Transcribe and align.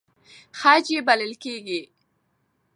خج 0.59 0.85
یې 0.93 1.01
بلل 1.07 1.33
کېږي. 1.43 1.81